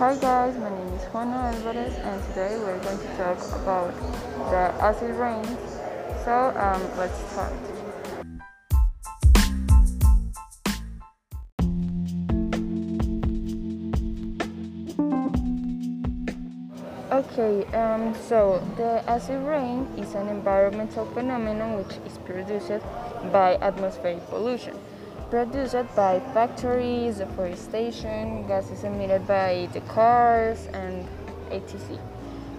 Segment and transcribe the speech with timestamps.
[0.00, 3.92] Hi guys, my name is Juana Alvarez and today we're going to talk about
[4.48, 5.44] the acid rain.
[6.24, 7.52] So um, let's start.
[17.12, 22.82] Okay, um, so the acid rain is an environmental phenomenon which is produced
[23.30, 24.78] by atmospheric pollution
[25.30, 31.06] produced by factories, deforestation, gases emitted by the cars, and
[31.52, 31.98] etc.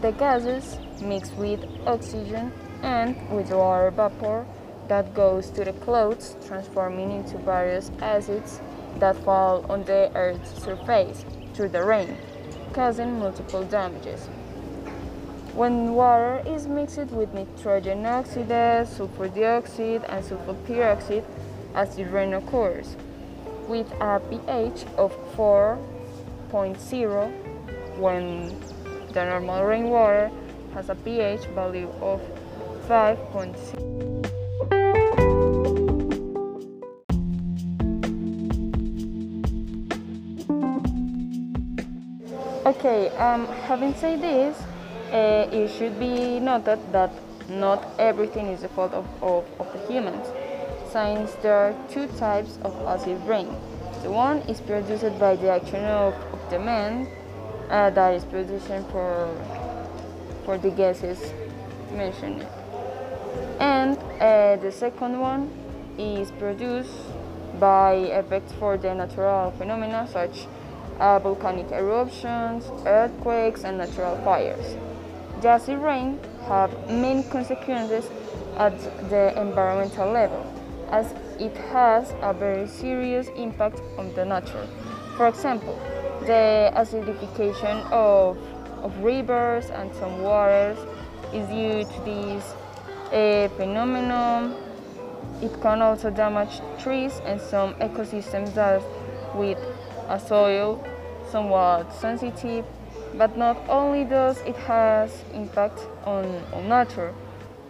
[0.00, 4.46] The gases mix with oxygen and with water vapor
[4.88, 8.60] that goes to the clouds, transforming into various acids
[8.98, 12.16] that fall on the Earth's surface through the rain,
[12.72, 14.26] causing multiple damages.
[15.54, 21.24] When water is mixed with nitrogen oxide, sulfur dioxide, and sulfur peroxide,
[21.74, 22.96] acid rain occurs
[23.68, 28.54] with a pH of 4.0 when
[29.12, 30.30] the normal rainwater
[30.72, 32.20] has a pH value of
[32.88, 33.90] 5.0.
[42.66, 44.58] Okay, um, having said this,
[45.12, 47.12] uh, it should be noted that
[47.48, 50.26] not everything is the fault of, of, of the humans
[50.94, 53.48] science, there are two types of acid rain.
[54.04, 57.08] The one is produced by the action of, of the man
[57.68, 59.34] uh, that is producing for,
[60.44, 61.18] for the gases
[61.90, 62.46] mentioned.
[63.58, 65.50] And uh, the second one
[65.98, 66.94] is produced
[67.58, 70.46] by effects for the natural phenomena such
[71.00, 74.76] uh, volcanic eruptions, earthquakes, and natural fires.
[75.42, 78.08] Acid rain have many consequences
[78.56, 78.78] at
[79.10, 80.53] the environmental level
[80.90, 84.66] as it has a very serious impact on the nature.
[85.16, 85.78] For example,
[86.20, 88.38] the acidification of,
[88.82, 90.78] of rivers and some waters
[91.32, 92.54] is due to this
[93.12, 94.54] uh, phenomenon.
[95.42, 98.82] It can also damage trees and some ecosystems that
[99.34, 99.58] with
[100.08, 100.84] a soil
[101.30, 102.64] somewhat sensitive,
[103.14, 107.12] but not only does it has impact on, on nature,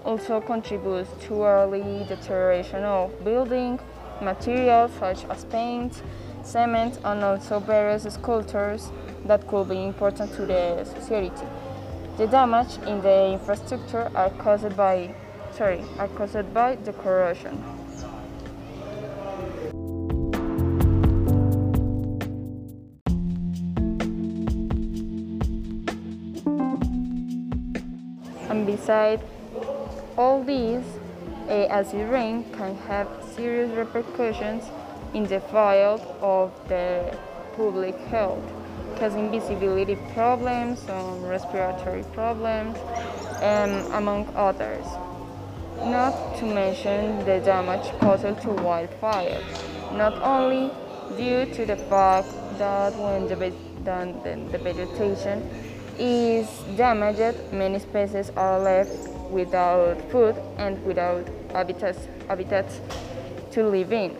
[0.04, 3.80] also contributes to early deterioration of building
[4.20, 6.02] materials such as paint,
[6.42, 8.90] cement, and also various sculptures
[9.24, 11.46] that could be important to the society.
[12.16, 15.14] The damage in the infrastructure are caused by
[15.52, 17.62] sorry, are caused by the corrosion.
[28.50, 28.66] And
[30.16, 30.84] all these,
[31.48, 34.64] uh, acid rain can have serious repercussions
[35.12, 37.16] in the field of the
[37.56, 38.42] public health,
[38.98, 42.76] causing visibility problems, some respiratory problems,
[43.42, 44.84] um, among others.
[45.78, 49.44] Not to mention the damage caused to wildfires,
[49.96, 50.70] not only
[51.16, 53.36] due to the fact that when the,
[53.84, 55.48] the, the vegetation
[55.98, 58.92] is damaged, many species are left
[59.30, 62.80] without food and without habitats, habitats
[63.52, 64.16] to live in.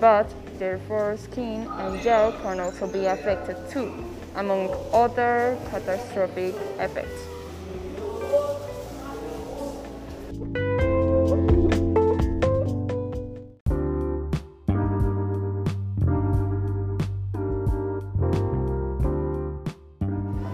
[0.00, 0.28] But
[0.58, 3.92] therefore skin and jaw can also be affected too,
[4.34, 7.35] among other catastrophic effects.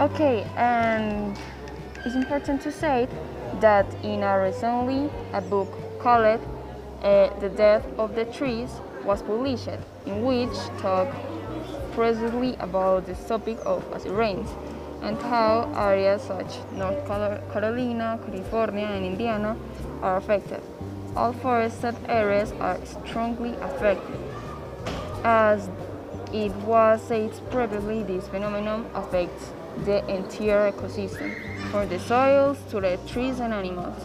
[0.02, 1.38] Okay, and
[2.04, 3.06] it's important to say
[3.60, 5.70] that in a recently a book
[6.00, 6.40] called
[7.04, 8.68] uh, The Death of the Trees
[9.04, 9.68] was published,
[10.04, 11.14] in which talked
[11.92, 14.48] precisely about the topic of acid rains
[15.02, 19.56] and how areas such North Carolina, California, and Indiana
[20.02, 20.62] are affected.
[21.14, 24.18] All forested areas are strongly affected.
[25.22, 25.70] As
[26.32, 29.52] it was said previously, this phenomenon affects
[29.84, 31.34] the entire ecosystem,
[31.70, 34.04] from the soils to the trees and animals.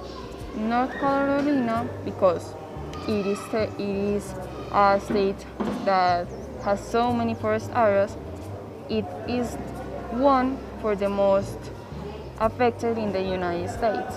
[0.55, 2.53] North Carolina, because
[3.07, 4.33] it is, it is
[4.71, 5.45] a state
[5.85, 6.27] that
[6.63, 8.17] has so many forest areas,
[8.89, 9.55] it is
[10.11, 11.57] one for the most
[12.39, 14.15] affected in the United States.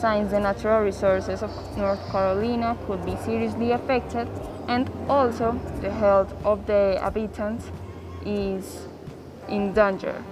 [0.00, 4.28] Since the natural resources of North Carolina could be seriously affected,
[4.68, 7.70] and also the health of the inhabitants
[8.24, 8.86] is
[9.48, 10.22] in danger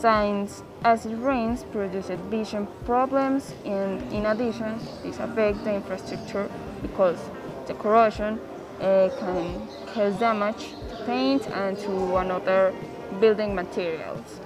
[0.00, 6.48] since acid rains produce vision problems and in addition this affects the infrastructure
[6.82, 7.18] because
[7.66, 8.38] the corrosion
[8.80, 12.72] uh, can cause damage to paint and to another
[13.20, 14.40] building materials.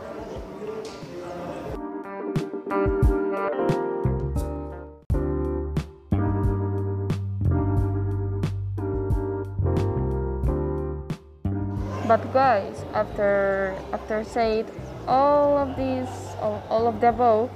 [12.08, 14.66] But guys, after after said
[15.06, 16.08] all of these,
[16.40, 17.50] all, of the above,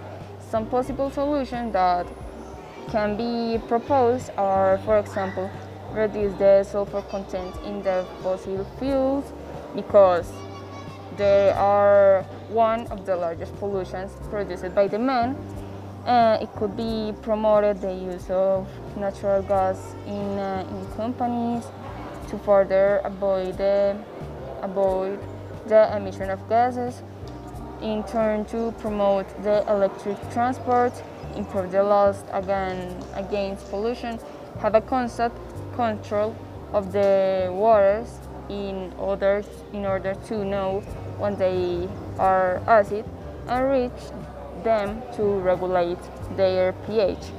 [0.50, 2.06] some possible solutions that
[2.90, 5.50] can be proposed are, for example,
[5.93, 9.32] reduce the sulfur content in the fossil fuels
[9.75, 10.31] because
[11.16, 15.37] they are one of the largest pollutions produced by the man.
[16.04, 21.64] Uh, it could be promoted the use of natural gas in, uh, in companies
[22.28, 23.96] to further avoid the,
[24.62, 25.19] avoid
[25.66, 27.02] the emission of gases.
[27.82, 30.93] In turn, to promote the electric transport,
[31.37, 34.19] improve the laws again, against pollution,
[34.61, 35.34] have a constant
[35.75, 36.34] control
[36.73, 38.19] of the waters
[38.49, 39.43] in order
[39.73, 40.81] in order to know
[41.19, 41.88] when they
[42.19, 43.05] are acid
[43.49, 44.02] and reach
[44.64, 45.99] them to regulate
[46.37, 47.31] their pH.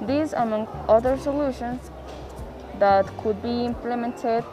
[0.00, 1.90] These, among other solutions
[2.78, 4.44] that could be implemented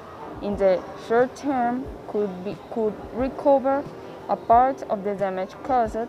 [0.41, 3.83] in the short term, could, be, could recover
[4.31, 6.07] a part of the damage caused,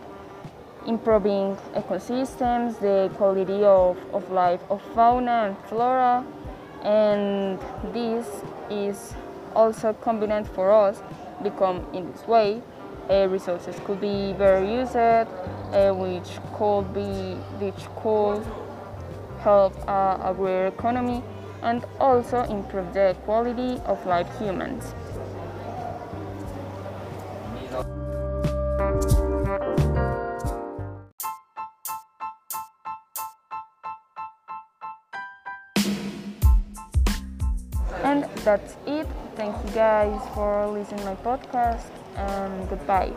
[0.87, 6.25] improving ecosystems, the quality of, of life of fauna and flora,
[6.83, 7.59] and
[7.93, 8.25] this
[8.69, 9.13] is
[9.55, 11.03] also convenient for us
[11.43, 12.61] become in this way
[13.09, 18.43] uh, resources could be better used uh, which could be which could
[19.41, 21.21] help uh, a greater economy
[21.61, 24.93] and also improve the quality of life humans
[38.13, 39.07] And that's it.
[39.35, 43.11] Thank you guys for listening my podcast and goodbye.